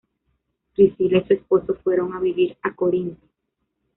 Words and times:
Priscila 0.73 1.19
y 1.19 1.27
su 1.27 1.33
esposo 1.35 1.75
fueron 1.83 2.13
a 2.15 2.19
vivir 2.19 2.57
a 2.63 2.73
Corinto. 2.73 3.27